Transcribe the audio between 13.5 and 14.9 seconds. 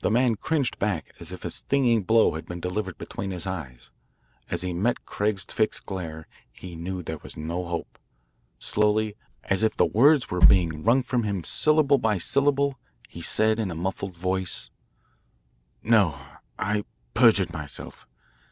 in a muffled voice: